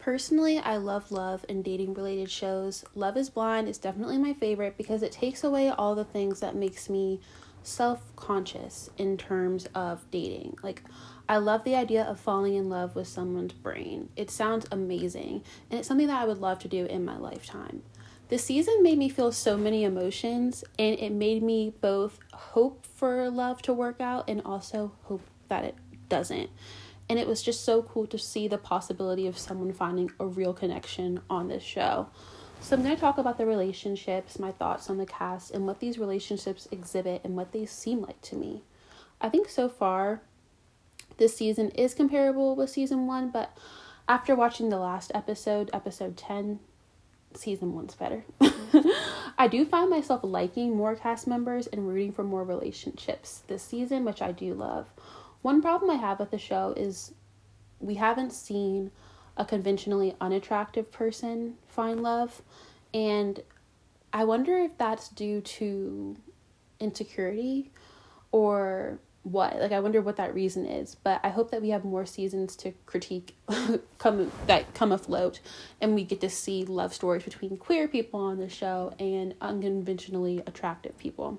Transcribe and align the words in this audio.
Personally, 0.00 0.58
I 0.58 0.78
love 0.78 1.12
love 1.12 1.44
and 1.50 1.62
dating 1.62 1.92
related 1.92 2.30
shows. 2.30 2.86
Love 2.94 3.18
is 3.18 3.28
Blind 3.28 3.68
is 3.68 3.76
definitely 3.76 4.16
my 4.16 4.32
favorite 4.32 4.78
because 4.78 5.02
it 5.02 5.12
takes 5.12 5.44
away 5.44 5.68
all 5.68 5.94
the 5.94 6.06
things 6.06 6.40
that 6.40 6.56
makes 6.56 6.88
me 6.88 7.20
self-conscious 7.62 8.88
in 8.96 9.18
terms 9.18 9.66
of 9.74 10.10
dating. 10.10 10.56
Like 10.62 10.82
I 11.28 11.36
love 11.36 11.64
the 11.64 11.76
idea 11.76 12.02
of 12.04 12.18
falling 12.18 12.54
in 12.54 12.70
love 12.70 12.96
with 12.96 13.08
someone's 13.08 13.52
brain. 13.52 14.08
It 14.16 14.30
sounds 14.30 14.66
amazing 14.72 15.42
and 15.70 15.78
it's 15.78 15.88
something 15.88 16.06
that 16.06 16.22
I 16.22 16.24
would 16.24 16.40
love 16.40 16.60
to 16.60 16.68
do 16.68 16.86
in 16.86 17.04
my 17.04 17.18
lifetime. 17.18 17.82
The 18.30 18.38
season 18.38 18.82
made 18.82 18.96
me 18.96 19.10
feel 19.10 19.32
so 19.32 19.58
many 19.58 19.84
emotions 19.84 20.64
and 20.78 20.98
it 20.98 21.12
made 21.12 21.42
me 21.42 21.74
both 21.82 22.18
hope 22.32 22.86
for 22.86 23.28
love 23.28 23.60
to 23.62 23.74
work 23.74 24.00
out 24.00 24.30
and 24.30 24.40
also 24.46 24.92
hope 25.02 25.22
that 25.48 25.64
it 25.64 25.74
doesn't 26.08 26.48
and 27.10 27.18
it 27.18 27.26
was 27.26 27.42
just 27.42 27.64
so 27.64 27.82
cool 27.82 28.06
to 28.06 28.16
see 28.16 28.46
the 28.46 28.56
possibility 28.56 29.26
of 29.26 29.36
someone 29.36 29.72
finding 29.72 30.12
a 30.20 30.26
real 30.26 30.54
connection 30.54 31.20
on 31.28 31.48
this 31.48 31.64
show. 31.64 32.06
So, 32.60 32.76
I'm 32.76 32.84
going 32.84 32.94
to 32.94 33.00
talk 33.00 33.18
about 33.18 33.36
the 33.36 33.46
relationships, 33.46 34.38
my 34.38 34.52
thoughts 34.52 34.88
on 34.88 34.96
the 34.96 35.06
cast, 35.06 35.50
and 35.50 35.66
what 35.66 35.80
these 35.80 35.98
relationships 35.98 36.68
exhibit 36.70 37.22
and 37.24 37.34
what 37.34 37.50
they 37.50 37.66
seem 37.66 38.00
like 38.02 38.20
to 38.22 38.36
me. 38.36 38.62
I 39.20 39.28
think 39.28 39.48
so 39.48 39.68
far, 39.68 40.20
this 41.16 41.36
season 41.36 41.70
is 41.70 41.94
comparable 41.94 42.54
with 42.54 42.70
season 42.70 43.08
one, 43.08 43.30
but 43.30 43.58
after 44.08 44.36
watching 44.36 44.68
the 44.68 44.78
last 44.78 45.10
episode, 45.12 45.68
episode 45.72 46.16
10, 46.16 46.60
season 47.34 47.74
one's 47.74 47.96
better. 47.96 48.24
I 49.36 49.48
do 49.48 49.64
find 49.64 49.90
myself 49.90 50.20
liking 50.22 50.76
more 50.76 50.94
cast 50.94 51.26
members 51.26 51.66
and 51.66 51.88
rooting 51.88 52.12
for 52.12 52.22
more 52.22 52.44
relationships 52.44 53.42
this 53.48 53.64
season, 53.64 54.04
which 54.04 54.22
I 54.22 54.30
do 54.30 54.54
love. 54.54 54.86
One 55.42 55.62
problem 55.62 55.90
I 55.90 55.94
have 55.94 56.18
with 56.18 56.30
the 56.30 56.38
show 56.38 56.74
is 56.76 57.12
we 57.78 57.94
haven't 57.94 58.32
seen 58.32 58.90
a 59.36 59.44
conventionally 59.44 60.14
unattractive 60.20 60.92
person 60.92 61.54
find 61.66 62.02
love, 62.02 62.42
and 62.92 63.40
I 64.12 64.24
wonder 64.24 64.56
if 64.58 64.76
that's 64.76 65.08
due 65.08 65.40
to 65.40 66.16
insecurity 66.78 67.70
or 68.32 68.98
what. 69.22 69.56
Like 69.56 69.72
i 69.72 69.80
wonder 69.80 70.00
what 70.00 70.16
that 70.16 70.34
reason 70.34 70.64
is 70.64 70.94
but 70.94 71.20
i 71.22 71.28
hope 71.28 71.50
that 71.50 71.60
we 71.60 71.68
have 71.68 71.84
more 71.84 72.06
seasons 72.06 72.56
to 72.56 72.72
critique 72.86 73.36
come 73.98 74.32
that 74.46 74.72
come 74.72 74.92
afloat 74.92 75.40
and 75.80 75.94
we 75.94 76.04
get 76.04 76.22
to 76.22 76.30
see 76.30 76.64
love 76.64 76.94
stories 76.94 77.22
between 77.22 77.58
queer 77.58 77.86
people 77.86 78.18
on 78.18 78.38
the 78.38 78.48
show 78.48 78.94
and 78.98 79.34
unconventionally 79.42 80.42
attractive 80.46 80.96
people 80.96 81.38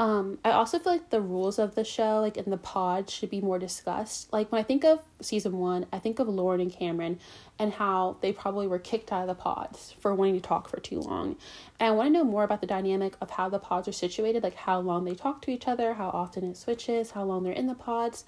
um, 0.00 0.38
I 0.44 0.52
also 0.52 0.78
feel 0.78 0.92
like 0.92 1.10
the 1.10 1.20
rules 1.20 1.58
of 1.58 1.74
the 1.74 1.82
show, 1.82 2.20
like 2.20 2.36
in 2.36 2.50
the 2.50 2.56
pod, 2.56 3.10
should 3.10 3.30
be 3.30 3.40
more 3.40 3.58
discussed. 3.58 4.32
Like 4.32 4.52
when 4.52 4.60
I 4.60 4.62
think 4.62 4.84
of 4.84 5.00
season 5.20 5.58
one, 5.58 5.86
I 5.92 5.98
think 5.98 6.20
of 6.20 6.28
Lauren 6.28 6.60
and 6.60 6.72
Cameron 6.72 7.18
and 7.58 7.72
how 7.72 8.16
they 8.20 8.32
probably 8.32 8.68
were 8.68 8.78
kicked 8.78 9.10
out 9.10 9.22
of 9.22 9.26
the 9.26 9.34
pods 9.34 9.96
for 9.98 10.14
wanting 10.14 10.34
to 10.34 10.40
talk 10.40 10.68
for 10.68 10.78
too 10.78 11.00
long. 11.00 11.36
And 11.80 11.88
I 11.88 11.90
want 11.90 12.08
to 12.08 12.12
know 12.12 12.24
more 12.24 12.44
about 12.44 12.60
the 12.60 12.66
dynamic 12.68 13.14
of 13.20 13.30
how 13.30 13.48
the 13.48 13.58
pods 13.58 13.88
are 13.88 13.92
situated, 13.92 14.44
like 14.44 14.54
how 14.54 14.78
long 14.78 15.04
they 15.04 15.16
talk 15.16 15.42
to 15.42 15.50
each 15.50 15.66
other, 15.66 15.94
how 15.94 16.10
often 16.10 16.44
it 16.44 16.56
switches, 16.56 17.10
how 17.10 17.24
long 17.24 17.42
they're 17.42 17.52
in 17.52 17.66
the 17.66 17.74
pods. 17.74 18.24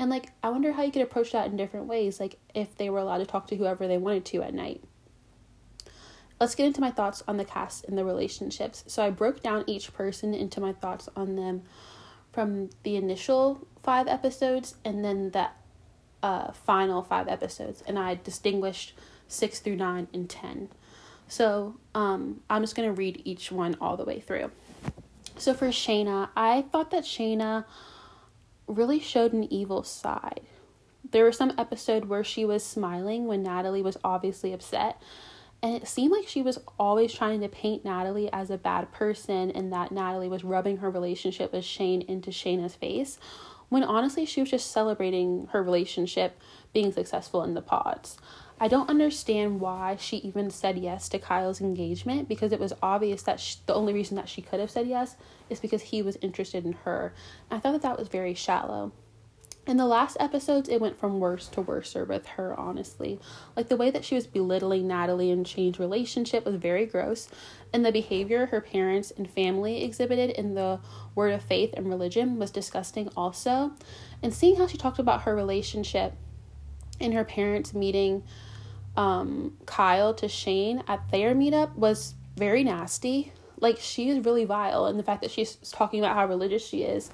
And 0.00 0.10
like, 0.10 0.30
I 0.42 0.48
wonder 0.48 0.72
how 0.72 0.82
you 0.82 0.90
could 0.90 1.02
approach 1.02 1.30
that 1.30 1.46
in 1.46 1.56
different 1.56 1.86
ways, 1.86 2.18
like 2.18 2.36
if 2.52 2.76
they 2.76 2.90
were 2.90 2.98
allowed 2.98 3.18
to 3.18 3.26
talk 3.26 3.46
to 3.48 3.56
whoever 3.56 3.86
they 3.86 3.98
wanted 3.98 4.24
to 4.26 4.42
at 4.42 4.54
night 4.54 4.82
let's 6.42 6.56
get 6.56 6.66
into 6.66 6.80
my 6.80 6.90
thoughts 6.90 7.22
on 7.28 7.36
the 7.36 7.44
cast 7.44 7.84
and 7.84 7.96
the 7.96 8.04
relationships. 8.04 8.82
So 8.88 9.00
I 9.00 9.10
broke 9.10 9.44
down 9.44 9.62
each 9.68 9.94
person 9.94 10.34
into 10.34 10.60
my 10.60 10.72
thoughts 10.72 11.08
on 11.14 11.36
them 11.36 11.62
from 12.32 12.68
the 12.82 12.96
initial 12.96 13.64
five 13.84 14.08
episodes 14.08 14.74
and 14.84 15.04
then 15.04 15.30
the 15.30 15.46
uh, 16.20 16.50
final 16.50 17.00
five 17.00 17.28
episodes, 17.28 17.84
and 17.86 17.96
I 17.96 18.18
distinguished 18.24 18.92
six 19.28 19.60
through 19.60 19.76
nine 19.76 20.08
and 20.12 20.28
ten. 20.28 20.68
So 21.28 21.76
um, 21.94 22.40
I'm 22.50 22.62
just 22.62 22.74
gonna 22.74 22.92
read 22.92 23.22
each 23.24 23.52
one 23.52 23.76
all 23.80 23.96
the 23.96 24.04
way 24.04 24.18
through. 24.18 24.50
So 25.36 25.54
for 25.54 25.68
Shaina, 25.68 26.28
I 26.36 26.62
thought 26.72 26.90
that 26.90 27.04
Shaina 27.04 27.64
really 28.66 28.98
showed 28.98 29.32
an 29.32 29.44
evil 29.44 29.84
side. 29.84 30.40
There 31.08 31.24
was 31.24 31.36
some 31.36 31.52
episode 31.56 32.06
where 32.06 32.24
she 32.24 32.44
was 32.44 32.64
smiling 32.64 33.26
when 33.26 33.44
Natalie 33.44 33.82
was 33.82 33.96
obviously 34.02 34.52
upset, 34.52 35.00
and 35.62 35.76
it 35.76 35.86
seemed 35.86 36.12
like 36.12 36.26
she 36.26 36.42
was 36.42 36.58
always 36.78 37.14
trying 37.14 37.40
to 37.40 37.48
paint 37.48 37.84
Natalie 37.84 38.32
as 38.32 38.50
a 38.50 38.58
bad 38.58 38.90
person 38.90 39.50
and 39.52 39.72
that 39.72 39.92
Natalie 39.92 40.28
was 40.28 40.42
rubbing 40.42 40.78
her 40.78 40.90
relationship 40.90 41.52
with 41.52 41.64
Shayne 41.64 42.02
into 42.02 42.30
Shaina's 42.30 42.74
face, 42.74 43.18
when 43.68 43.84
honestly 43.84 44.26
she 44.26 44.40
was 44.40 44.50
just 44.50 44.72
celebrating 44.72 45.48
her 45.52 45.62
relationship 45.62 46.38
being 46.72 46.90
successful 46.92 47.44
in 47.44 47.54
the 47.54 47.62
pods. 47.62 48.18
I 48.60 48.68
don't 48.68 48.90
understand 48.90 49.60
why 49.60 49.96
she 49.96 50.18
even 50.18 50.50
said 50.50 50.78
yes 50.78 51.08
to 51.10 51.18
Kyle's 51.18 51.60
engagement 51.60 52.28
because 52.28 52.52
it 52.52 52.60
was 52.60 52.72
obvious 52.82 53.22
that 53.22 53.40
she, 53.40 53.56
the 53.66 53.74
only 53.74 53.92
reason 53.92 54.16
that 54.16 54.28
she 54.28 54.42
could 54.42 54.60
have 54.60 54.70
said 54.70 54.86
yes 54.88 55.16
is 55.48 55.60
because 55.60 55.82
he 55.82 56.02
was 56.02 56.16
interested 56.20 56.64
in 56.64 56.74
her. 56.84 57.14
I 57.50 57.58
thought 57.58 57.72
that 57.72 57.82
that 57.82 57.98
was 57.98 58.08
very 58.08 58.34
shallow 58.34 58.92
in 59.64 59.76
the 59.76 59.86
last 59.86 60.16
episodes, 60.18 60.68
it 60.68 60.80
went 60.80 60.98
from 60.98 61.20
worse 61.20 61.46
to 61.48 61.60
worser 61.60 62.04
with 62.04 62.26
her, 62.26 62.58
honestly. 62.58 63.20
Like 63.56 63.68
the 63.68 63.76
way 63.76 63.90
that 63.92 64.04
she 64.04 64.16
was 64.16 64.26
belittling 64.26 64.88
Natalie 64.88 65.30
and 65.30 65.46
Shayne's 65.46 65.78
relationship 65.78 66.44
was 66.44 66.56
very 66.56 66.84
gross, 66.84 67.28
and 67.72 67.86
the 67.86 67.92
behavior 67.92 68.46
her 68.46 68.60
parents 68.60 69.12
and 69.16 69.30
family 69.30 69.84
exhibited 69.84 70.30
in 70.30 70.54
the 70.54 70.80
word 71.14 71.32
of 71.32 71.42
faith 71.42 71.72
and 71.76 71.88
religion 71.88 72.38
was 72.40 72.50
disgusting, 72.50 73.08
also. 73.16 73.72
And 74.20 74.34
seeing 74.34 74.56
how 74.56 74.66
she 74.66 74.76
talked 74.76 74.98
about 74.98 75.22
her 75.22 75.34
relationship 75.34 76.14
and 77.00 77.14
her 77.14 77.24
parents' 77.24 77.72
meeting 77.72 78.24
um, 78.96 79.56
Kyle 79.64 80.12
to 80.14 80.28
Shayne 80.28 80.82
at 80.88 81.08
their 81.12 81.36
meetup 81.36 81.76
was 81.76 82.14
very 82.36 82.64
nasty. 82.64 83.32
Like, 83.60 83.78
she 83.78 84.08
is 84.08 84.24
really 84.24 84.44
vile, 84.44 84.86
and 84.86 84.98
the 84.98 85.04
fact 85.04 85.22
that 85.22 85.30
she's 85.30 85.54
talking 85.54 86.00
about 86.00 86.16
how 86.16 86.26
religious 86.26 86.66
she 86.66 86.82
is 86.82 87.12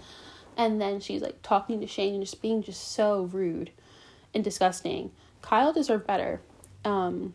and 0.58 0.80
then 0.80 0.98
she's 0.98 1.22
like 1.22 1.40
talking 1.42 1.80
to 1.80 1.86
Shayne 1.86 2.14
and 2.14 2.24
just 2.24 2.42
being 2.42 2.62
just 2.62 2.92
so 2.92 3.22
rude 3.22 3.70
and 4.34 4.42
disgusting. 4.42 5.12
Kyle 5.40 5.72
deserved 5.72 6.06
better. 6.06 6.42
Um, 6.84 7.34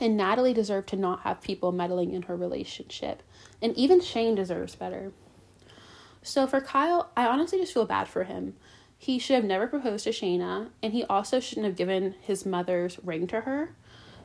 and 0.00 0.16
Natalie 0.16 0.54
deserved 0.54 0.88
to 0.88 0.96
not 0.96 1.20
have 1.20 1.42
people 1.42 1.70
meddling 1.70 2.12
in 2.12 2.22
her 2.22 2.34
relationship. 2.34 3.22
And 3.60 3.76
even 3.76 4.00
Shayne 4.00 4.34
deserves 4.34 4.74
better. 4.74 5.12
So 6.22 6.46
for 6.46 6.60
Kyle, 6.62 7.10
I 7.16 7.26
honestly 7.26 7.58
just 7.60 7.74
feel 7.74 7.84
bad 7.84 8.08
for 8.08 8.24
him. 8.24 8.54
He 8.96 9.18
should 9.18 9.36
have 9.36 9.44
never 9.44 9.66
proposed 9.66 10.04
to 10.04 10.10
Shaina, 10.10 10.70
and 10.82 10.94
he 10.94 11.04
also 11.04 11.38
shouldn't 11.38 11.66
have 11.66 11.76
given 11.76 12.14
his 12.22 12.46
mother's 12.46 12.98
ring 13.04 13.26
to 13.26 13.42
her. 13.42 13.74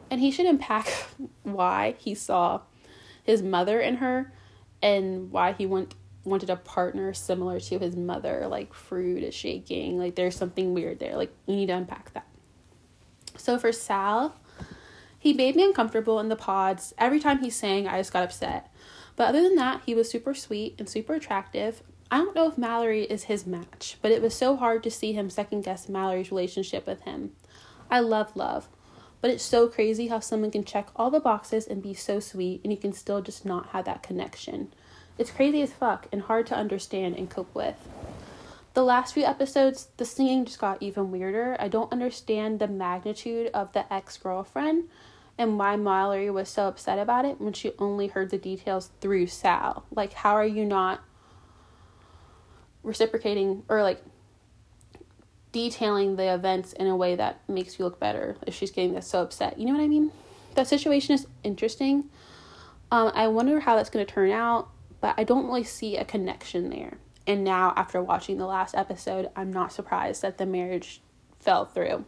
And 0.09 0.21
he 0.21 0.31
should 0.31 0.45
unpack 0.45 0.87
why 1.43 1.95
he 1.97 2.15
saw 2.15 2.61
his 3.21 3.43
mother 3.43 3.81
in 3.81 3.97
her 3.97 4.31
and 4.81 5.29
why 5.29 5.51
he 5.51 5.65
went 5.65 5.93
wanted 6.29 6.49
a 6.49 6.55
partner 6.55 7.13
similar 7.13 7.59
to 7.59 7.79
his 7.79 7.95
mother, 7.95 8.47
like 8.47 8.73
fruit 8.73 9.23
is 9.23 9.35
shaking, 9.35 9.97
like 9.97 10.15
there's 10.15 10.35
something 10.35 10.73
weird 10.73 10.99
there. 10.99 11.15
Like 11.15 11.33
you 11.45 11.55
need 11.55 11.67
to 11.67 11.73
unpack 11.73 12.13
that. 12.13 12.27
So 13.37 13.57
for 13.57 13.71
Sal, 13.71 14.35
he 15.17 15.33
made 15.33 15.55
me 15.55 15.65
uncomfortable 15.65 16.19
in 16.19 16.29
the 16.29 16.35
pods. 16.35 16.93
Every 16.97 17.19
time 17.19 17.39
he 17.39 17.49
sang, 17.49 17.87
I 17.87 17.97
just 17.97 18.13
got 18.13 18.23
upset. 18.23 18.71
But 19.15 19.29
other 19.29 19.41
than 19.41 19.55
that, 19.55 19.81
he 19.85 19.93
was 19.93 20.09
super 20.09 20.33
sweet 20.33 20.75
and 20.79 20.87
super 20.87 21.15
attractive. 21.15 21.83
I 22.11 22.17
don't 22.17 22.35
know 22.35 22.47
if 22.47 22.57
Mallory 22.57 23.03
is 23.03 23.23
his 23.23 23.45
match, 23.45 23.97
but 24.01 24.11
it 24.11 24.21
was 24.21 24.33
so 24.33 24.55
hard 24.55 24.81
to 24.83 24.91
see 24.91 25.13
him 25.13 25.29
second 25.29 25.61
guess 25.61 25.89
Mallory's 25.89 26.31
relationship 26.31 26.87
with 26.87 27.01
him. 27.01 27.31
I 27.91 27.99
love 27.99 28.35
love, 28.35 28.67
but 29.21 29.29
it's 29.29 29.43
so 29.43 29.67
crazy 29.67 30.07
how 30.07 30.19
someone 30.19 30.51
can 30.51 30.63
check 30.63 30.87
all 30.95 31.11
the 31.11 31.19
boxes 31.19 31.67
and 31.67 31.83
be 31.83 31.93
so 31.93 32.19
sweet 32.19 32.61
and 32.63 32.71
you 32.71 32.79
can 32.79 32.93
still 32.93 33.21
just 33.21 33.45
not 33.45 33.67
have 33.67 33.85
that 33.85 34.01
connection. 34.01 34.73
It's 35.19 35.31
crazy 35.31 35.61
as 35.61 35.73
fuck 35.73 36.07
and 36.13 36.21
hard 36.21 36.47
to 36.47 36.55
understand 36.55 37.17
and 37.17 37.29
cope 37.29 37.53
with. 37.53 37.75
The 38.73 38.83
last 38.83 39.13
few 39.13 39.25
episodes, 39.25 39.89
the 39.97 40.05
singing 40.05 40.45
just 40.45 40.59
got 40.59 40.81
even 40.81 41.11
weirder. 41.11 41.57
I 41.59 41.67
don't 41.67 41.91
understand 41.91 42.59
the 42.59 42.69
magnitude 42.69 43.51
of 43.53 43.73
the 43.73 43.91
ex 43.91 44.15
girlfriend 44.17 44.85
and 45.37 45.59
why 45.59 45.75
Mallory 45.75 46.29
was 46.29 46.47
so 46.47 46.69
upset 46.69 46.97
about 46.97 47.25
it 47.25 47.41
when 47.41 47.51
she 47.51 47.73
only 47.79 48.07
heard 48.07 48.29
the 48.29 48.37
details 48.37 48.91
through 49.01 49.27
Sal. 49.27 49.83
Like, 49.91 50.13
how 50.13 50.35
are 50.35 50.47
you 50.47 50.63
not 50.63 51.01
reciprocating 52.81 53.63
or 53.67 53.83
like 53.83 54.01
detailing 55.51 56.15
the 56.15 56.33
events 56.33 56.71
in 56.71 56.87
a 56.87 56.95
way 56.95 57.15
that 57.15 57.41
makes 57.49 57.77
you 57.77 57.83
look 57.83 57.99
better 57.99 58.37
if 58.47 58.55
she's 58.55 58.71
getting 58.71 58.93
this 58.93 59.07
so 59.07 59.21
upset? 59.21 59.59
You 59.59 59.65
know 59.65 59.73
what 59.73 59.83
I 59.83 59.87
mean? 59.87 60.13
That 60.55 60.67
situation 60.67 61.13
is 61.13 61.27
interesting. 61.43 62.05
Um, 62.89 63.11
I 63.13 63.27
wonder 63.27 63.59
how 63.59 63.75
that's 63.75 63.89
going 63.89 64.05
to 64.05 64.11
turn 64.11 64.31
out 64.31 64.69
but 65.01 65.15
I 65.17 65.23
don't 65.23 65.47
really 65.47 65.63
see 65.63 65.97
a 65.97 66.05
connection 66.05 66.69
there. 66.69 66.97
And 67.27 67.43
now, 67.43 67.73
after 67.75 68.01
watching 68.01 68.37
the 68.37 68.45
last 68.45 68.75
episode, 68.75 69.29
I'm 69.35 69.53
not 69.53 69.71
surprised 69.71 70.21
that 70.21 70.37
the 70.37 70.45
marriage 70.45 71.01
fell 71.39 71.65
through. 71.65 72.05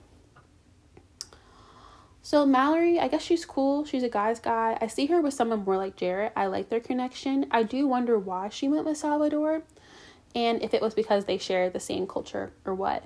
So, 2.24 2.46
Mallory, 2.46 3.00
I 3.00 3.08
guess 3.08 3.22
she's 3.22 3.46
cool. 3.46 3.84
She's 3.86 4.04
a 4.04 4.10
guy's 4.10 4.40
guy. 4.40 4.78
I 4.80 4.88
see 4.88 5.08
her 5.08 5.22
with 5.22 5.34
someone 5.34 5.64
more 5.64 5.78
like 5.78 5.98
Jarrette. 5.98 6.32
I 6.36 6.48
like 6.48 6.70
their 6.70 6.80
connection. 6.80 7.48
I 7.50 7.64
do 7.64 7.88
wonder 7.88 8.18
why 8.18 8.50
she 8.50 8.68
went 8.68 8.86
with 8.86 8.98
Salvador 8.98 9.64
and 10.36 10.62
if 10.62 10.74
it 10.74 10.82
was 10.82 10.94
because 10.94 11.26
they 11.26 11.38
share 11.38 11.70
the 11.70 11.80
same 11.80 12.08
culture 12.08 12.54
or 12.64 12.74
what. 12.74 13.06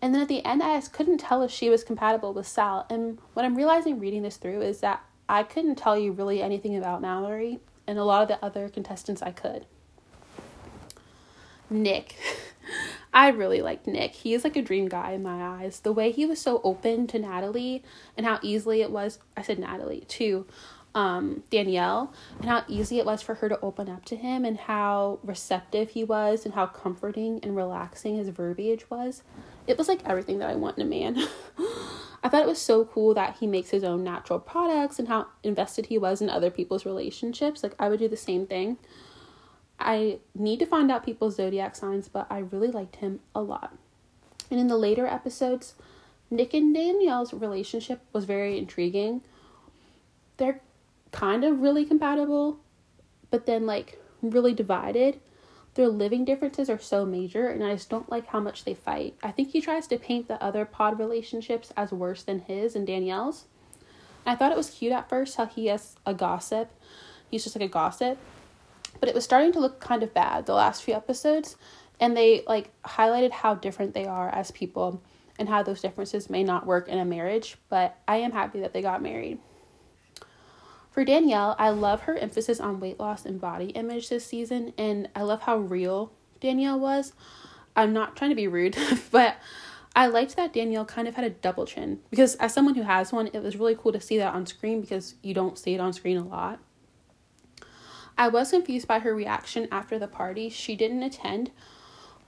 And 0.00 0.14
then 0.14 0.22
at 0.22 0.28
the 0.28 0.44
end, 0.44 0.62
I 0.62 0.76
just 0.76 0.92
couldn't 0.92 1.18
tell 1.18 1.42
if 1.42 1.50
she 1.50 1.68
was 1.68 1.82
compatible 1.82 2.32
with 2.32 2.46
Sal. 2.46 2.86
And 2.88 3.18
what 3.34 3.44
I'm 3.44 3.56
realizing 3.56 3.98
reading 3.98 4.22
this 4.22 4.36
through 4.36 4.62
is 4.62 4.80
that 4.80 5.04
I 5.28 5.42
couldn't 5.42 5.74
tell 5.76 5.98
you 5.98 6.12
really 6.12 6.40
anything 6.40 6.76
about 6.76 7.02
Mallory, 7.02 7.58
and 7.88 7.98
a 7.98 8.04
lot 8.04 8.22
of 8.22 8.28
the 8.28 8.44
other 8.44 8.68
contestants 8.68 9.22
I 9.22 9.32
could. 9.32 9.66
Nick. 11.70 12.16
I 13.14 13.28
really 13.28 13.62
liked 13.62 13.86
Nick. 13.86 14.14
He 14.14 14.34
is 14.34 14.44
like 14.44 14.56
a 14.56 14.62
dream 14.62 14.88
guy 14.88 15.12
in 15.12 15.22
my 15.22 15.62
eyes. 15.62 15.80
The 15.80 15.92
way 15.92 16.12
he 16.12 16.26
was 16.26 16.40
so 16.40 16.60
open 16.62 17.06
to 17.08 17.18
Natalie 17.18 17.82
and 18.16 18.26
how 18.26 18.38
easily 18.42 18.82
it 18.82 18.90
was, 18.90 19.18
I 19.36 19.42
said 19.42 19.58
Natalie, 19.58 20.04
to 20.08 20.46
um, 20.94 21.42
Danielle, 21.50 22.12
and 22.38 22.48
how 22.48 22.64
easy 22.68 22.98
it 22.98 23.06
was 23.06 23.22
for 23.22 23.36
her 23.36 23.48
to 23.48 23.58
open 23.60 23.88
up 23.88 24.04
to 24.06 24.16
him, 24.16 24.44
and 24.44 24.58
how 24.58 25.18
receptive 25.22 25.90
he 25.90 26.04
was, 26.04 26.44
and 26.44 26.54
how 26.54 26.66
comforting 26.66 27.40
and 27.42 27.54
relaxing 27.56 28.16
his 28.16 28.28
verbiage 28.28 28.88
was. 28.90 29.22
It 29.66 29.78
was 29.78 29.88
like 29.88 30.04
everything 30.04 30.38
that 30.38 30.50
I 30.50 30.56
want 30.56 30.78
in 30.78 30.86
a 30.86 30.90
man. 30.90 31.16
I 32.28 32.30
thought 32.30 32.42
it 32.42 32.46
was 32.46 32.60
so 32.60 32.84
cool 32.84 33.14
that 33.14 33.36
he 33.40 33.46
makes 33.46 33.70
his 33.70 33.82
own 33.82 34.04
natural 34.04 34.38
products 34.38 34.98
and 34.98 35.08
how 35.08 35.28
invested 35.42 35.86
he 35.86 35.96
was 35.96 36.20
in 36.20 36.28
other 36.28 36.50
people's 36.50 36.84
relationships. 36.84 37.62
Like, 37.62 37.72
I 37.78 37.88
would 37.88 38.00
do 38.00 38.06
the 38.06 38.18
same 38.18 38.46
thing. 38.46 38.76
I 39.80 40.18
need 40.34 40.58
to 40.58 40.66
find 40.66 40.90
out 40.90 41.06
people's 41.06 41.36
zodiac 41.36 41.74
signs, 41.74 42.06
but 42.06 42.26
I 42.28 42.40
really 42.40 42.68
liked 42.68 42.96
him 42.96 43.20
a 43.34 43.40
lot. 43.40 43.74
And 44.50 44.60
in 44.60 44.66
the 44.66 44.76
later 44.76 45.06
episodes, 45.06 45.74
Nick 46.30 46.52
and 46.52 46.74
Danielle's 46.74 47.32
relationship 47.32 48.02
was 48.12 48.26
very 48.26 48.58
intriguing. 48.58 49.22
They're 50.36 50.60
kind 51.12 51.44
of 51.44 51.60
really 51.60 51.86
compatible, 51.86 52.58
but 53.30 53.46
then 53.46 53.64
like 53.64 53.98
really 54.20 54.52
divided. 54.52 55.18
Their 55.78 55.86
living 55.86 56.24
differences 56.24 56.68
are 56.68 56.80
so 56.80 57.06
major, 57.06 57.46
and 57.46 57.62
I 57.62 57.72
just 57.74 57.88
don't 57.88 58.10
like 58.10 58.26
how 58.26 58.40
much 58.40 58.64
they 58.64 58.74
fight. 58.74 59.14
I 59.22 59.30
think 59.30 59.50
he 59.50 59.60
tries 59.60 59.86
to 59.86 59.96
paint 59.96 60.26
the 60.26 60.42
other 60.42 60.64
pod 60.64 60.98
relationships 60.98 61.72
as 61.76 61.92
worse 61.92 62.24
than 62.24 62.40
his 62.40 62.74
and 62.74 62.84
Danielle's. 62.84 63.44
I 64.26 64.34
thought 64.34 64.50
it 64.50 64.58
was 64.58 64.70
cute 64.70 64.90
at 64.90 65.08
first 65.08 65.36
how 65.36 65.46
he 65.46 65.66
has 65.66 65.94
a 66.04 66.14
gossip. 66.14 66.68
He's 67.30 67.44
just 67.44 67.54
like 67.54 67.64
a 67.64 67.72
gossip. 67.72 68.18
But 68.98 69.08
it 69.08 69.14
was 69.14 69.22
starting 69.22 69.52
to 69.52 69.60
look 69.60 69.78
kind 69.78 70.02
of 70.02 70.12
bad 70.12 70.46
the 70.46 70.54
last 70.54 70.82
few 70.82 70.94
episodes, 70.94 71.56
and 72.00 72.16
they 72.16 72.42
like 72.48 72.72
highlighted 72.82 73.30
how 73.30 73.54
different 73.54 73.94
they 73.94 74.04
are 74.04 74.30
as 74.30 74.50
people 74.50 75.00
and 75.38 75.48
how 75.48 75.62
those 75.62 75.80
differences 75.80 76.28
may 76.28 76.42
not 76.42 76.66
work 76.66 76.88
in 76.88 76.98
a 76.98 77.04
marriage, 77.04 77.56
but 77.68 77.96
I 78.08 78.16
am 78.16 78.32
happy 78.32 78.58
that 78.62 78.72
they 78.72 78.82
got 78.82 79.00
married. 79.00 79.38
For 80.98 81.04
Danielle, 81.04 81.54
I 81.60 81.70
love 81.70 82.00
her 82.00 82.16
emphasis 82.16 82.58
on 82.58 82.80
weight 82.80 82.98
loss 82.98 83.24
and 83.24 83.40
body 83.40 83.66
image 83.66 84.08
this 84.08 84.26
season, 84.26 84.72
and 84.76 85.08
I 85.14 85.22
love 85.22 85.42
how 85.42 85.56
real 85.58 86.10
Danielle 86.40 86.80
was. 86.80 87.12
I'm 87.76 87.92
not 87.92 88.16
trying 88.16 88.30
to 88.30 88.34
be 88.34 88.48
rude, 88.48 88.76
but 89.12 89.36
I 89.94 90.08
liked 90.08 90.34
that 90.34 90.52
Danielle 90.52 90.84
kind 90.84 91.06
of 91.06 91.14
had 91.14 91.24
a 91.24 91.30
double 91.30 91.66
chin 91.66 92.00
because, 92.10 92.34
as 92.34 92.52
someone 92.52 92.74
who 92.74 92.82
has 92.82 93.12
one, 93.12 93.28
it 93.28 93.44
was 93.44 93.56
really 93.56 93.76
cool 93.76 93.92
to 93.92 94.00
see 94.00 94.18
that 94.18 94.34
on 94.34 94.44
screen 94.44 94.80
because 94.80 95.14
you 95.22 95.34
don't 95.34 95.56
see 95.56 95.72
it 95.72 95.80
on 95.80 95.92
screen 95.92 96.16
a 96.16 96.26
lot. 96.26 96.58
I 98.18 98.26
was 98.26 98.50
confused 98.50 98.88
by 98.88 98.98
her 98.98 99.14
reaction 99.14 99.68
after 99.70 100.00
the 100.00 100.08
party. 100.08 100.48
She 100.48 100.74
didn't 100.74 101.04
attend, 101.04 101.52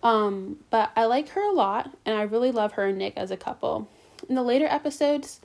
um, 0.01 0.59
but 0.71 0.93
I 0.95 1.07
like 1.07 1.31
her 1.31 1.43
a 1.43 1.53
lot, 1.53 1.97
and 2.07 2.17
I 2.17 2.23
really 2.23 2.53
love 2.53 2.75
her 2.75 2.85
and 2.85 2.99
Nick 2.99 3.15
as 3.17 3.33
a 3.33 3.37
couple. 3.37 3.91
In 4.29 4.37
the 4.37 4.45
later 4.45 4.67
episodes, 4.67 5.41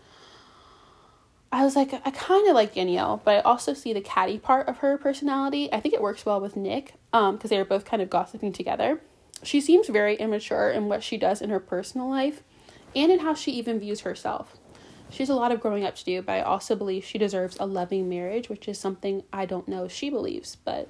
I 1.56 1.64
was 1.64 1.78
like, 1.78 1.94
I 1.94 2.12
kind 2.12 2.50
of 2.50 2.54
like 2.54 2.76
Danielle, 2.76 3.22
but 3.24 3.38
I 3.38 3.40
also 3.40 3.74
see 3.74 3.94
the 3.94 4.02
catty 4.02 4.38
part 4.38 4.68
of 4.68 4.80
her 4.80 4.98
personality. 4.98 5.72
I 5.72 5.80
think 5.80 5.94
it 5.94 6.02
works 6.02 6.26
well 6.26 6.42
with 6.42 6.58
Nick 6.58 6.96
um, 7.14 7.38
because 7.38 7.50
they 7.50 7.58
are 7.58 7.64
both 7.64 7.86
kind 7.86 8.02
of 8.02 8.10
gossiping 8.10 8.52
together. 8.52 9.00
She 9.42 9.62
seems 9.62 9.88
very 9.88 10.18
immature 10.18 10.70
in 10.70 10.90
what 10.90 11.02
she 11.02 11.16
does 11.16 11.42
in 11.42 11.50
her 11.52 11.62
personal 11.62 12.10
life 12.10 12.44
and 12.94 13.10
in 13.10 13.20
how 13.20 13.34
she 13.34 13.54
even 13.54 13.80
views 13.80 14.02
herself. 14.02 14.58
She 15.10 15.20
has 15.20 15.30
a 15.30 15.36
lot 15.36 15.54
of 15.54 15.62
growing 15.62 15.86
up 15.86 15.96
to 15.96 16.04
do, 16.04 16.22
but 16.22 16.34
I 16.34 16.42
also 16.42 16.76
believe 16.76 17.06
she 17.06 17.18
deserves 17.18 17.56
a 17.58 17.66
loving 17.66 18.10
marriage, 18.10 18.50
which 18.50 18.68
is 18.68 18.78
something 18.78 19.24
I 19.32 19.46
don't 19.46 19.70
know 19.70 19.88
she 19.88 20.10
believes, 20.10 20.58
but 20.58 20.90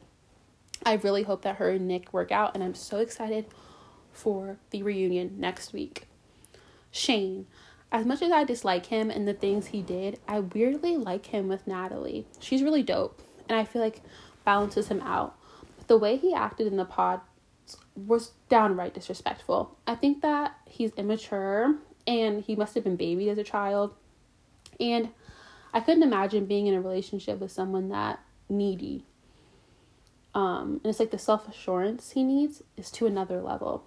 I 0.83 0.93
really 0.95 1.21
hope 1.21 1.43
that 1.43 1.57
her 1.57 1.69
and 1.69 1.87
Nick 1.87 2.11
work 2.11 2.31
out, 2.31 2.55
and 2.55 2.63
I'm 2.63 2.73
so 2.73 2.97
excited 2.97 3.45
for 4.11 4.57
the 4.71 4.81
reunion 4.81 5.35
next 5.37 5.73
week. 5.73 6.07
Shayne 6.89 7.45
as 7.91 8.05
much 8.05 8.21
as 8.21 8.31
I 8.31 8.43
dislike 8.43 8.87
him 8.87 9.09
and 9.09 9.27
the 9.27 9.33
things 9.33 9.67
he 9.67 9.81
did, 9.81 10.19
I 10.27 10.39
weirdly 10.39 10.97
like 10.97 11.27
him 11.27 11.47
with 11.47 11.67
Natalie. 11.67 12.25
She's 12.39 12.63
really 12.63 12.83
dope, 12.83 13.21
and 13.47 13.57
I 13.57 13.63
feel 13.63 13.81
like 13.81 14.01
balances 14.43 14.87
him 14.87 15.01
out. 15.01 15.35
But 15.77 15.87
the 15.87 15.97
way 15.97 16.17
he 16.17 16.33
acted 16.33 16.67
in 16.67 16.77
the 16.77 16.85
pod 16.85 17.21
was 17.95 18.31
downright 18.49 18.93
disrespectful. 18.93 19.77
I 19.87 19.95
think 19.95 20.21
that 20.21 20.55
he's 20.65 20.91
immature 20.93 21.75
and 22.05 22.43
he 22.43 22.55
must 22.55 22.75
have 22.75 22.83
been 22.83 22.95
babied 22.95 23.29
as 23.29 23.37
a 23.37 23.43
child. 23.43 23.93
And 24.79 25.09
I 25.73 25.79
couldn't 25.79 26.03
imagine 26.03 26.45
being 26.45 26.67
in 26.67 26.73
a 26.73 26.81
relationship 26.81 27.39
with 27.39 27.51
someone 27.51 27.89
that 27.89 28.19
needy. 28.49 29.05
Um, 30.33 30.81
and 30.83 30.87
it's 30.89 30.99
like 30.99 31.11
the 31.11 31.17
self 31.17 31.47
assurance 31.47 32.11
he 32.11 32.23
needs 32.23 32.61
is 32.77 32.91
to 32.91 33.07
another 33.07 33.41
level. 33.41 33.85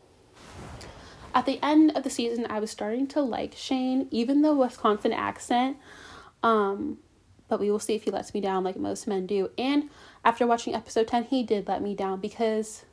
At 1.39 1.47
the 1.47 1.65
end 1.65 1.93
of 1.97 2.03
the 2.03 2.11
season, 2.11 2.49
I 2.51 2.59
was 2.59 2.69
starting 2.69 3.07
to 3.09 3.21
like 3.21 3.55
Shayne, 3.55 4.09
even 4.11 4.43
the 4.43 4.53
Wisconsin 4.53 5.13
accent. 5.13 5.77
Um, 6.43 6.99
but 7.47 7.61
we 7.61 7.71
will 7.71 7.79
see 7.79 7.95
if 7.95 8.03
he 8.03 8.11
lets 8.11 8.35
me 8.35 8.41
down 8.41 8.65
like 8.65 8.77
most 8.77 9.07
men 9.07 9.25
do. 9.25 9.53
And 9.57 9.89
after 10.25 10.49
watching 10.49 10.75
episode 10.75 11.07
10, 11.07 11.27
he 11.27 11.45
did 11.45 11.69
let 11.69 11.81
me 11.81 11.95
down 11.95 12.21
because 12.21 12.85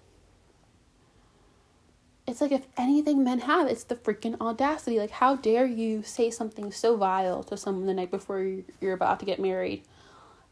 it's 2.28 2.40
like 2.40 2.52
if 2.52 2.68
anything 2.78 3.24
men 3.24 3.40
have, 3.40 3.66
it's 3.66 3.84
the 3.84 3.96
freaking 3.96 4.40
audacity. 4.40 5.00
Like, 5.00 5.10
how 5.10 5.38
dare 5.38 5.66
you 5.66 6.04
say 6.04 6.30
something 6.30 6.72
so 6.72 6.96
vile 6.98 7.42
to 7.46 7.58
someone 7.58 7.88
the 7.88 7.96
night 7.96 8.12
before 8.12 8.58
you're 8.80 8.94
about 8.94 9.20
to 9.22 9.26
get 9.26 9.40
married 9.40 9.82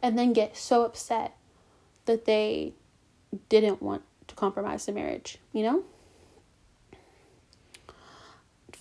and 0.01 0.17
then 0.17 0.33
get 0.33 0.57
so 0.57 0.83
upset 0.83 1.37
that 2.05 2.25
they 2.25 2.73
didn't 3.49 3.83
want 3.83 4.01
to 4.29 4.33
compromise 4.33 4.87
the 4.87 4.91
marriage, 4.93 5.37
you 5.51 5.61
know? 5.61 5.83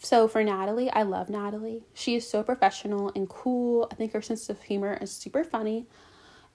So 0.02 0.26
for 0.26 0.42
Natalie, 0.42 0.90
I 0.90 1.02
love 1.02 1.30
Natalie. 1.30 1.84
She 1.94 2.16
is 2.16 2.28
so 2.28 2.42
professional 2.42 3.12
and 3.14 3.28
cool. 3.28 3.86
I 3.90 3.94
think 3.94 4.12
her 4.12 4.20
sense 4.20 4.50
of 4.50 4.60
humor 4.62 4.98
is 5.00 5.12
super 5.12 5.44
funny. 5.44 5.86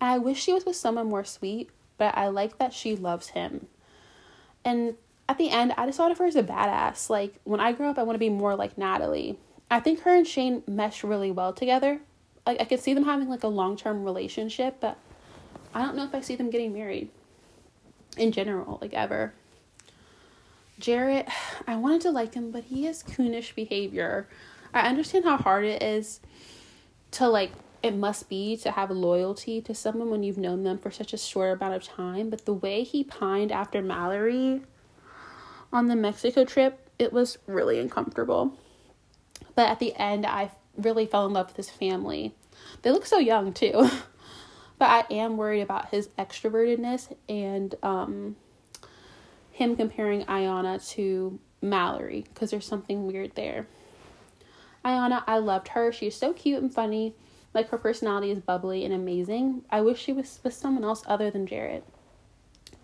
I 0.02 0.18
wish 0.18 0.44
she 0.44 0.52
was 0.52 0.66
with 0.66 0.76
someone 0.76 1.08
more 1.08 1.24
sweet, 1.24 1.70
but 1.98 2.16
I 2.18 2.28
like 2.28 2.58
that 2.58 2.74
she 2.74 2.94
loves 2.96 3.30
him. 3.30 3.68
And 4.66 4.96
at 5.30 5.38
the 5.38 5.50
end, 5.50 5.74
I 5.78 5.86
just 5.86 5.98
thought 5.98 6.12
of 6.12 6.18
her 6.18 6.26
as 6.26 6.36
a 6.36 6.44
badass. 6.44 7.10
Like 7.10 7.36
when 7.46 7.62
I 7.62 7.72
grow 7.72 7.90
up, 7.90 7.98
I 7.98 8.04
want 8.04 8.16
to 8.16 8.20
be 8.20 8.30
more 8.30 8.54
like 8.54 8.78
Natalie. 8.78 9.40
I 9.72 9.80
think 9.80 10.02
her 10.02 10.14
and 10.14 10.28
Shayne 10.28 10.62
mesh 10.68 11.04
really 11.06 11.32
well 11.32 11.54
together. 11.54 12.02
Like 12.46 12.60
I 12.60 12.66
could 12.66 12.82
see 12.82 12.94
them 12.94 13.06
having 13.06 13.30
like 13.30 13.44
a 13.44 13.48
long 13.48 13.78
term 13.78 14.04
relationship, 14.04 14.78
but 14.82 14.98
I 15.74 15.82
don't 15.82 15.96
know 15.96 16.04
if 16.04 16.14
I 16.14 16.20
see 16.20 16.36
them 16.36 16.50
getting 16.50 16.74
married 16.74 17.10
in 18.18 18.34
general, 18.34 18.78
like 18.82 18.94
ever. 18.94 19.34
Jarrette, 20.80 21.30
I 21.68 21.76
wanted 21.76 22.02
to 22.02 22.12
like 22.12 22.34
him, 22.34 22.52
but 22.52 22.66
he 22.66 22.86
has 22.86 23.04
coonish 23.04 23.56
behavior. 23.56 24.28
I 24.74 24.82
understand 24.82 25.26
how 25.26 25.38
hard 25.38 25.66
it 25.66 25.82
is 25.82 26.20
to 27.12 27.28
like 27.28 27.52
it 27.84 27.96
must 27.96 28.28
be 28.28 28.58
to 28.58 28.72
have 28.72 28.90
loyalty 28.90 29.62
to 29.62 29.74
someone 29.74 30.10
when 30.10 30.24
you've 30.24 30.38
known 30.38 30.64
them 30.64 30.78
for 30.78 30.92
such 30.92 31.14
a 31.14 31.18
short 31.18 31.58
amount 31.58 31.76
of 31.76 31.84
time, 31.84 32.30
but 32.30 32.46
the 32.46 32.54
way 32.54 32.84
he 32.84 33.04
pined 33.04 33.52
after 33.52 33.82
Mallory 33.82 34.62
on 35.72 35.88
the 35.88 35.96
Mexico 35.96 36.44
trip, 36.44 36.90
it 36.98 37.14
was 37.14 37.38
really 37.46 37.80
uncomfortable. 37.80 38.54
But 39.56 39.70
at 39.70 39.80
the 39.80 39.96
end, 39.96 40.26
I 40.26 40.52
really 40.76 41.06
fell 41.06 41.26
in 41.26 41.34
love 41.34 41.48
with 41.48 41.58
his 41.58 41.70
family. 41.70 42.34
They 42.82 42.92
look 42.92 43.06
so 43.06 43.20
young 43.20 43.54
too. 43.54 43.90
but 44.80 44.90
I 44.90 45.14
am 45.14 45.38
worried 45.38 45.62
about 45.62 45.90
his 45.90 46.10
extrovertedness 46.20 47.16
and 47.30 47.76
um 47.84 48.36
him 49.58 49.76
comparing 49.76 50.24
Iyanna 50.26 50.88
to 50.92 51.40
Mallory 51.64 52.26
because 52.32 52.52
there's 52.52 52.66
something 52.66 53.08
weird 53.08 53.34
there. 53.34 53.68
Iyanna, 54.86 55.24
I 55.26 55.40
loved 55.40 55.70
her. 55.70 55.92
She's 55.92 56.16
so 56.16 56.32
cute 56.32 56.62
and 56.62 56.72
funny. 56.72 57.16
Like 57.56 57.70
her 57.70 57.78
personality 57.80 58.30
is 58.30 58.40
bubbly 58.40 58.86
and 58.86 58.94
amazing. 58.94 59.64
I 59.72 59.82
wish 59.82 60.00
she 60.00 60.14
was 60.14 60.40
with 60.44 60.54
someone 60.54 60.84
else 60.84 61.04
other 61.08 61.32
than 61.32 61.48
Jarrette. 61.48 61.82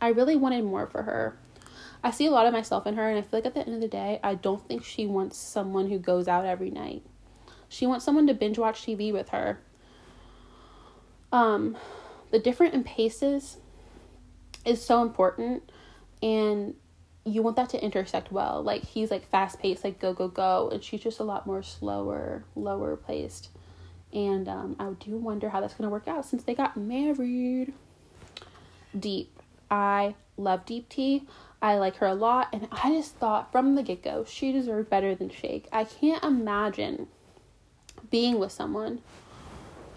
I 0.01 0.07
really 0.07 0.35
wanted 0.35 0.65
more 0.65 0.87
for 0.87 1.03
her. 1.03 1.37
I 2.03 2.09
see 2.09 2.25
a 2.25 2.31
lot 2.31 2.47
of 2.47 2.53
myself 2.53 2.87
in 2.87 2.95
her, 2.95 3.07
and 3.07 3.19
I 3.19 3.21
feel 3.21 3.37
like 3.37 3.45
at 3.45 3.53
the 3.53 3.61
end 3.61 3.75
of 3.75 3.79
the 3.81 3.87
day, 3.87 4.19
I 4.23 4.33
don't 4.33 4.67
think 4.67 4.83
she 4.83 5.05
wants 5.05 5.37
someone 5.37 5.89
who 5.89 5.99
goes 5.99 6.27
out 6.27 6.43
every 6.43 6.71
night. 6.71 7.03
She 7.69 7.85
wants 7.85 8.03
someone 8.03 8.25
to 8.27 8.33
binge 8.33 8.57
watch 8.57 8.81
TV 8.81 9.13
with 9.13 9.29
her. 9.29 9.61
Um, 11.31 11.77
the 12.31 12.39
different 12.39 12.73
in 12.73 12.83
paces 12.83 13.57
is 14.65 14.83
so 14.83 15.03
important 15.03 15.71
and 16.23 16.73
you 17.25 17.41
want 17.41 17.57
that 17.57 17.69
to 17.69 17.83
intersect 17.83 18.31
well. 18.31 18.63
Like 18.63 18.83
he's 18.83 19.11
like 19.11 19.29
fast 19.29 19.59
paced, 19.59 19.83
like 19.83 19.99
go 19.99 20.13
go 20.13 20.27
go, 20.27 20.69
and 20.71 20.83
she's 20.83 21.01
just 21.01 21.19
a 21.19 21.23
lot 21.23 21.45
more 21.45 21.61
slower, 21.61 22.45
lower 22.55 22.95
paced. 22.95 23.49
And 24.13 24.47
um, 24.47 24.75
I 24.79 24.89
do 25.03 25.17
wonder 25.17 25.49
how 25.49 25.59
that's 25.59 25.73
gonna 25.73 25.89
work 25.89 26.07
out 26.07 26.25
since 26.25 26.43
they 26.43 26.55
got 26.55 26.77
married. 26.77 27.73
Deep, 28.97 29.41
I 29.69 30.15
love 30.37 30.65
Deepti. 30.65 31.25
I 31.61 31.75
like 31.75 31.97
her 31.97 32.07
a 32.07 32.13
lot, 32.13 32.49
and 32.53 32.67
I 32.71 32.91
just 32.91 33.15
thought 33.15 33.51
from 33.51 33.75
the 33.75 33.83
get 33.83 34.01
go 34.01 34.25
she 34.25 34.51
deserved 34.51 34.89
better 34.89 35.13
than 35.13 35.29
Shake. 35.29 35.67
I 35.71 35.83
can't 35.83 36.23
imagine 36.23 37.07
being 38.09 38.39
with 38.39 38.51
someone 38.51 39.01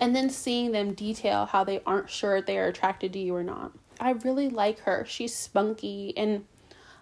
and 0.00 0.14
then 0.14 0.30
seeing 0.30 0.72
them 0.72 0.92
detail 0.92 1.46
how 1.46 1.64
they 1.64 1.80
aren't 1.86 2.10
sure 2.10 2.40
they 2.40 2.58
are 2.58 2.68
attracted 2.68 3.12
to 3.12 3.18
you 3.18 3.34
or 3.34 3.42
not. 3.42 3.72
I 4.00 4.10
really 4.10 4.48
like 4.48 4.80
her. 4.80 5.04
She's 5.06 5.34
spunky, 5.34 6.12
and 6.16 6.44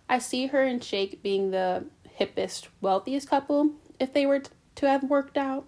I 0.09 0.19
see 0.19 0.47
her 0.49 0.63
and 0.63 0.83
Shake 0.83 1.23
being 1.23 1.51
the 1.51 1.85
hippest, 2.19 2.69
wealthiest 2.81 3.29
couple 3.29 3.71
if 3.99 4.13
they 4.13 4.27
were 4.27 4.43
to 4.77 4.89
have 4.89 5.05
worked 5.05 5.37
out. 5.37 5.67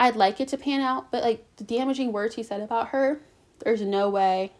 I'd 0.00 0.16
like 0.16 0.40
it 0.40 0.48
to 0.48 0.56
pan 0.56 0.80
out, 0.80 1.10
but 1.10 1.22
like 1.22 1.44
the 1.56 1.64
damaging 1.64 2.12
words 2.12 2.36
he 2.36 2.42
said 2.42 2.60
about 2.60 2.88
her, 2.88 3.20
there's 3.60 3.82
no 3.82 4.08
way 4.08 4.52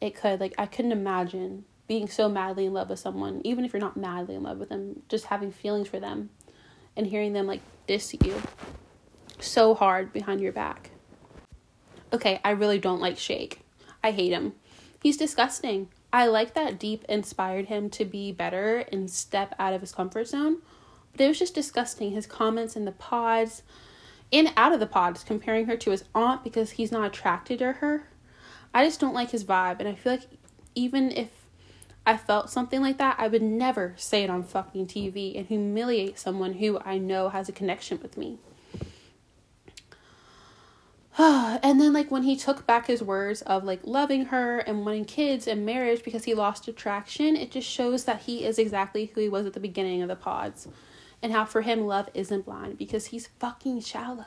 it 0.00 0.14
could. 0.14 0.40
Like, 0.40 0.54
I 0.58 0.66
couldn't 0.66 0.92
imagine 0.92 1.64
being 1.86 2.08
so 2.08 2.28
madly 2.28 2.66
in 2.66 2.72
love 2.72 2.88
with 2.88 2.98
someone, 2.98 3.40
even 3.44 3.64
if 3.64 3.72
you're 3.72 3.80
not 3.80 3.96
madly 3.96 4.34
in 4.34 4.42
love 4.42 4.58
with 4.58 4.70
them, 4.70 5.02
just 5.08 5.26
having 5.26 5.52
feelings 5.52 5.88
for 5.88 6.00
them 6.00 6.30
and 6.96 7.06
hearing 7.06 7.32
them 7.32 7.46
like 7.46 7.60
diss 7.86 8.14
you 8.14 8.42
so 9.38 9.74
hard 9.74 10.12
behind 10.12 10.40
your 10.40 10.52
back. 10.52 10.90
Okay, 12.12 12.40
I 12.44 12.50
really 12.50 12.78
don't 12.78 13.00
like 13.00 13.18
Shake. 13.18 13.60
I 14.02 14.10
hate 14.10 14.32
him. 14.32 14.54
He's 15.02 15.16
disgusting. 15.16 15.88
I 16.12 16.26
like 16.26 16.54
that 16.54 16.78
Deep 16.78 17.04
inspired 17.08 17.66
him 17.66 17.90
to 17.90 18.04
be 18.04 18.30
better 18.30 18.84
and 18.92 19.10
step 19.10 19.54
out 19.58 19.72
of 19.72 19.80
his 19.80 19.92
comfort 19.92 20.28
zone, 20.28 20.58
but 21.12 21.22
it 21.22 21.28
was 21.28 21.38
just 21.38 21.54
disgusting. 21.54 22.12
His 22.12 22.26
comments 22.26 22.76
in 22.76 22.84
the 22.84 22.92
pods, 22.92 23.62
in 24.30 24.50
out 24.56 24.72
of 24.72 24.80
the 24.80 24.86
pods, 24.86 25.24
comparing 25.24 25.66
her 25.66 25.76
to 25.76 25.90
his 25.90 26.04
aunt 26.14 26.44
because 26.44 26.72
he's 26.72 26.92
not 26.92 27.06
attracted 27.06 27.58
to 27.58 27.72
her. 27.72 28.08
I 28.72 28.84
just 28.84 29.00
don't 29.00 29.14
like 29.14 29.30
his 29.30 29.44
vibe, 29.44 29.80
and 29.80 29.88
I 29.88 29.94
feel 29.94 30.12
like 30.12 30.28
even 30.74 31.10
if 31.10 31.30
I 32.06 32.16
felt 32.16 32.50
something 32.50 32.80
like 32.80 32.98
that, 32.98 33.16
I 33.18 33.28
would 33.28 33.42
never 33.42 33.94
say 33.96 34.24
it 34.24 34.30
on 34.30 34.42
fucking 34.42 34.86
TV 34.86 35.36
and 35.36 35.46
humiliate 35.46 36.18
someone 36.18 36.54
who 36.54 36.78
I 36.84 36.98
know 36.98 37.30
has 37.30 37.48
a 37.48 37.52
connection 37.52 37.98
with 38.00 38.16
me. 38.16 38.38
and 41.18 41.80
then 41.80 41.92
like 41.92 42.10
when 42.10 42.24
he 42.24 42.36
took 42.36 42.66
back 42.66 42.86
his 42.86 43.02
words 43.02 43.42
of 43.42 43.62
like 43.62 43.80
loving 43.84 44.26
her 44.26 44.58
and 44.58 44.84
wanting 44.84 45.04
kids 45.04 45.46
and 45.46 45.64
marriage 45.64 46.02
because 46.02 46.24
he 46.24 46.34
lost 46.34 46.66
attraction 46.66 47.36
it 47.36 47.52
just 47.52 47.68
shows 47.68 48.04
that 48.04 48.22
he 48.22 48.44
is 48.44 48.58
exactly 48.58 49.06
who 49.14 49.20
he 49.20 49.28
was 49.28 49.46
at 49.46 49.52
the 49.52 49.60
beginning 49.60 50.02
of 50.02 50.08
the 50.08 50.16
pods 50.16 50.66
and 51.22 51.32
how 51.32 51.44
for 51.44 51.62
him 51.62 51.86
love 51.86 52.08
isn't 52.14 52.44
blind 52.44 52.76
because 52.76 53.06
he's 53.06 53.28
fucking 53.38 53.80
shallow. 53.80 54.26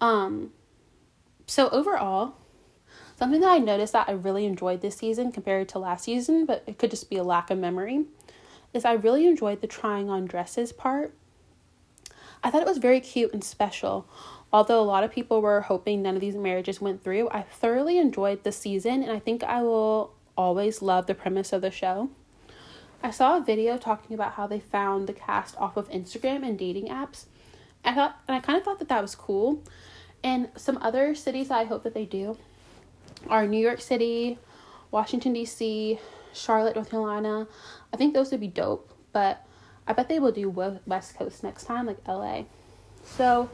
Um 0.00 0.50
so 1.46 1.68
overall 1.70 2.36
something 3.16 3.40
that 3.40 3.50
i 3.50 3.58
noticed 3.58 3.92
that 3.92 4.08
i 4.08 4.12
really 4.12 4.46
enjoyed 4.46 4.80
this 4.80 4.96
season 4.96 5.30
compared 5.30 5.68
to 5.68 5.78
last 5.78 6.04
season 6.04 6.46
but 6.46 6.62
it 6.66 6.78
could 6.78 6.90
just 6.90 7.10
be 7.10 7.16
a 7.16 7.24
lack 7.24 7.50
of 7.50 7.58
memory 7.58 8.04
is 8.72 8.84
i 8.84 8.92
really 8.92 9.26
enjoyed 9.26 9.60
the 9.60 9.66
trying 9.66 10.08
on 10.08 10.24
dresses 10.24 10.72
part 10.72 11.14
i 12.44 12.50
thought 12.50 12.62
it 12.62 12.68
was 12.68 12.78
very 12.78 13.00
cute 13.00 13.32
and 13.32 13.42
special 13.42 14.06
Although 14.54 14.80
a 14.80 14.82
lot 14.82 15.02
of 15.02 15.10
people 15.10 15.42
were 15.42 15.62
hoping 15.62 16.00
none 16.00 16.14
of 16.14 16.20
these 16.20 16.36
marriages 16.36 16.80
went 16.80 17.02
through, 17.02 17.28
I 17.30 17.42
thoroughly 17.42 17.98
enjoyed 17.98 18.44
the 18.44 18.52
season 18.52 19.02
and 19.02 19.10
I 19.10 19.18
think 19.18 19.42
I 19.42 19.62
will 19.62 20.14
always 20.36 20.80
love 20.80 21.08
the 21.08 21.14
premise 21.16 21.52
of 21.52 21.60
the 21.60 21.72
show. 21.72 22.08
I 23.02 23.10
saw 23.10 23.36
a 23.36 23.40
video 23.40 23.76
talking 23.76 24.14
about 24.14 24.34
how 24.34 24.46
they 24.46 24.60
found 24.60 25.08
the 25.08 25.12
cast 25.12 25.56
off 25.56 25.76
of 25.76 25.90
Instagram 25.90 26.46
and 26.46 26.56
dating 26.56 26.86
apps. 26.86 27.24
I 27.84 27.94
thought 27.94 28.20
and 28.28 28.36
I 28.36 28.38
kind 28.38 28.56
of 28.56 28.62
thought 28.62 28.78
that 28.78 28.88
that 28.90 29.02
was 29.02 29.16
cool. 29.16 29.60
And 30.22 30.50
some 30.54 30.78
other 30.80 31.16
cities 31.16 31.50
I 31.50 31.64
hope 31.64 31.82
that 31.82 31.94
they 31.94 32.04
do 32.04 32.38
are 33.26 33.48
New 33.48 33.60
York 33.60 33.80
City, 33.80 34.38
Washington 34.92 35.32
D.C., 35.32 35.98
Charlotte, 36.32 36.76
North 36.76 36.90
Carolina. 36.90 37.48
I 37.92 37.96
think 37.96 38.14
those 38.14 38.30
would 38.30 38.38
be 38.38 38.46
dope, 38.46 38.88
but 39.12 39.43
I 39.86 39.92
bet 39.92 40.08
they 40.08 40.18
will 40.18 40.32
do 40.32 40.48
West 40.86 41.16
Coast 41.16 41.42
next 41.42 41.64
time, 41.64 41.86
like 41.86 42.06
LA. 42.06 42.44
So 43.04 43.50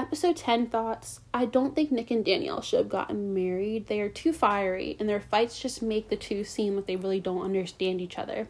Episode 0.00 0.36
10 0.36 0.68
thoughts 0.68 1.20
I 1.34 1.44
don't 1.44 1.74
think 1.74 1.92
Nick 1.92 2.10
and 2.10 2.24
Danielle 2.24 2.62
should 2.62 2.78
have 2.78 2.88
gotten 2.88 3.34
married. 3.34 3.86
They 3.86 4.00
are 4.00 4.08
too 4.08 4.32
fiery, 4.32 4.96
and 4.98 5.06
their 5.06 5.20
fights 5.20 5.60
just 5.60 5.82
make 5.82 6.08
the 6.08 6.16
two 6.16 6.42
seem 6.42 6.74
like 6.74 6.86
they 6.86 6.96
really 6.96 7.20
don't 7.20 7.42
understand 7.44 8.00
each 8.00 8.18
other. 8.18 8.48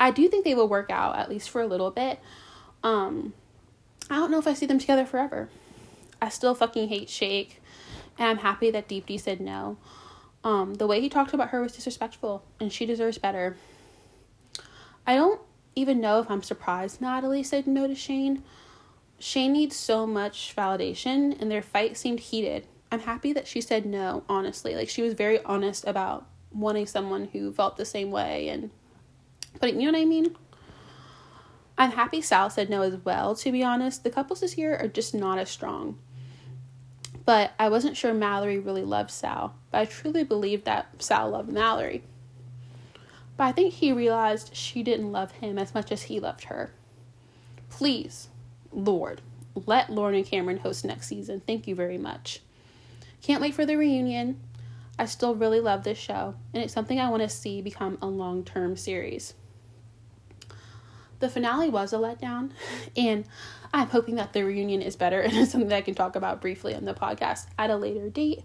I 0.00 0.10
do 0.10 0.28
think 0.28 0.44
they 0.44 0.56
will 0.56 0.68
work 0.68 0.90
out, 0.90 1.16
at 1.16 1.30
least 1.30 1.50
for 1.50 1.60
a 1.60 1.68
little 1.68 1.92
bit. 1.92 2.18
Um, 2.82 3.32
I 4.10 4.16
don't 4.16 4.32
know 4.32 4.40
if 4.40 4.48
I 4.48 4.54
see 4.54 4.66
them 4.66 4.80
together 4.80 5.06
forever. 5.06 5.48
I 6.20 6.30
still 6.30 6.54
fucking 6.54 6.88
hate 6.88 7.08
Shake, 7.08 7.62
and 8.18 8.28
I'm 8.28 8.38
happy 8.38 8.70
that 8.72 8.88
Deepti 8.88 9.20
said 9.20 9.40
no. 9.40 9.76
Um, 10.42 10.74
the 10.74 10.88
way 10.88 11.00
he 11.00 11.08
talked 11.08 11.32
about 11.32 11.50
her 11.50 11.62
was 11.62 11.76
disrespectful, 11.76 12.42
and 12.58 12.72
she 12.72 12.86
deserves 12.86 13.18
better. 13.18 13.56
I 15.06 15.14
don't 15.14 15.40
even 15.76 16.00
know 16.00 16.18
if 16.20 16.30
I'm 16.30 16.42
surprised 16.42 17.00
Natalie 17.00 17.42
said 17.42 17.66
no 17.66 17.86
to 17.86 17.94
Shayne. 17.94 18.42
Shayne 19.18 19.52
needs 19.52 19.76
so 19.76 20.06
much 20.06 20.54
validation, 20.56 21.40
and 21.40 21.50
their 21.50 21.62
fight 21.62 21.96
seemed 21.96 22.20
heated. 22.20 22.66
I'm 22.90 23.00
happy 23.00 23.32
that 23.34 23.46
she 23.46 23.60
said 23.60 23.84
no, 23.84 24.24
honestly. 24.28 24.74
Like, 24.74 24.88
she 24.88 25.02
was 25.02 25.12
very 25.14 25.42
honest 25.44 25.86
about 25.86 26.26
wanting 26.50 26.86
someone 26.86 27.28
who 27.32 27.52
felt 27.52 27.76
the 27.76 27.84
same 27.84 28.10
way, 28.10 28.48
and 28.48 28.70
but 29.60 29.74
you 29.74 29.90
know 29.90 29.98
what 29.98 30.02
I 30.02 30.04
mean? 30.06 30.34
I'm 31.78 31.92
happy 31.92 32.22
Sal 32.22 32.48
said 32.48 32.70
no 32.70 32.82
as 32.82 32.96
well, 33.04 33.34
to 33.36 33.52
be 33.52 33.62
honest. 33.62 34.02
The 34.02 34.10
couples 34.10 34.40
this 34.40 34.56
year 34.56 34.76
are 34.76 34.88
just 34.88 35.14
not 35.14 35.38
as 35.38 35.50
strong. 35.50 35.98
But 37.26 37.52
I 37.58 37.68
wasn't 37.68 37.96
sure 37.96 38.14
Mallory 38.14 38.58
really 38.58 38.84
loved 38.84 39.10
Sal, 39.10 39.54
but 39.70 39.78
I 39.78 39.84
truly 39.84 40.24
believe 40.24 40.64
that 40.64 41.02
Sal 41.02 41.30
loved 41.30 41.52
Mallory. 41.52 42.02
But 43.36 43.44
I 43.44 43.52
think 43.52 43.74
he 43.74 43.92
realized 43.92 44.54
she 44.54 44.82
didn't 44.82 45.12
love 45.12 45.32
him 45.32 45.58
as 45.58 45.74
much 45.74 45.92
as 45.92 46.02
he 46.02 46.20
loved 46.20 46.44
her. 46.44 46.70
Please, 47.68 48.28
Lord, 48.72 49.20
let 49.54 49.90
Lauren 49.90 50.14
and 50.14 50.26
Cameron 50.26 50.58
host 50.58 50.84
next 50.84 51.08
season. 51.08 51.42
Thank 51.46 51.66
you 51.66 51.74
very 51.74 51.98
much. 51.98 52.40
Can't 53.22 53.42
wait 53.42 53.54
for 53.54 53.66
the 53.66 53.76
reunion. 53.76 54.40
I 54.98 55.04
still 55.04 55.34
really 55.34 55.60
love 55.60 55.84
this 55.84 55.98
show, 55.98 56.34
and 56.54 56.62
it's 56.62 56.72
something 56.72 56.98
I 56.98 57.10
want 57.10 57.22
to 57.22 57.28
see 57.28 57.60
become 57.60 57.98
a 58.00 58.06
long 58.06 58.44
term 58.44 58.76
series. 58.76 59.34
The 61.18 61.28
finale 61.28 61.68
was 61.68 61.92
a 61.92 61.96
letdown, 61.96 62.52
and 62.96 63.26
I'm 63.74 63.88
hoping 63.88 64.14
that 64.16 64.32
the 64.32 64.44
reunion 64.44 64.80
is 64.80 64.96
better 64.96 65.20
and 65.22 65.46
something 65.46 65.72
I 65.72 65.82
can 65.82 65.94
talk 65.94 66.16
about 66.16 66.40
briefly 66.40 66.74
on 66.74 66.84
the 66.84 66.94
podcast 66.94 67.46
at 67.58 67.70
a 67.70 67.76
later 67.76 68.08
date. 68.08 68.42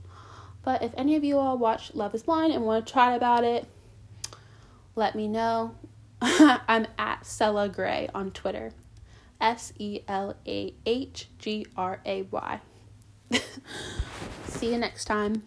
But 0.63 0.83
if 0.83 0.93
any 0.97 1.15
of 1.15 1.23
you 1.23 1.37
all 1.37 1.57
watch 1.57 1.93
Love 1.95 2.13
is 2.13 2.23
Blind 2.23 2.53
and 2.53 2.63
want 2.63 2.85
to 2.85 2.93
chat 2.93 3.15
about 3.15 3.43
it, 3.43 3.67
let 4.95 5.15
me 5.15 5.27
know. 5.27 5.75
I'm 6.21 6.87
at 6.97 7.25
Selah 7.25 7.69
Gray 7.69 8.09
on 8.13 8.31
Twitter. 8.31 8.71
S 9.39 9.73
E 9.79 10.01
L 10.07 10.35
A 10.47 10.73
H 10.85 11.29
G 11.39 11.65
R 11.75 11.99
A 12.05 12.23
Y. 12.23 12.59
See 14.47 14.71
you 14.71 14.77
next 14.77 15.05
time. 15.05 15.43